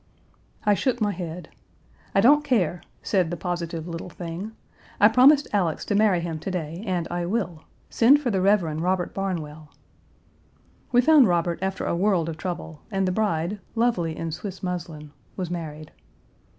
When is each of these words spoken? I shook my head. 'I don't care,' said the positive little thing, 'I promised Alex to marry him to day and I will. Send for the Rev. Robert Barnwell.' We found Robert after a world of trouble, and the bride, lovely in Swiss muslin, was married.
I 0.65 0.73
shook 0.73 0.99
my 0.99 1.11
head. 1.11 1.49
'I 2.15 2.21
don't 2.21 2.43
care,' 2.43 2.81
said 3.03 3.29
the 3.29 3.37
positive 3.37 3.87
little 3.87 4.09
thing, 4.09 4.53
'I 4.99 5.09
promised 5.09 5.47
Alex 5.53 5.85
to 5.85 5.93
marry 5.93 6.21
him 6.21 6.39
to 6.39 6.49
day 6.49 6.83
and 6.87 7.07
I 7.11 7.27
will. 7.27 7.65
Send 7.91 8.19
for 8.19 8.31
the 8.31 8.41
Rev. 8.41 8.63
Robert 8.81 9.13
Barnwell.' 9.13 9.69
We 10.91 11.01
found 11.01 11.27
Robert 11.27 11.59
after 11.61 11.85
a 11.85 11.95
world 11.95 12.29
of 12.29 12.37
trouble, 12.37 12.81
and 12.89 13.07
the 13.07 13.11
bride, 13.11 13.59
lovely 13.75 14.17
in 14.17 14.31
Swiss 14.31 14.63
muslin, 14.63 15.11
was 15.37 15.51
married. 15.51 15.91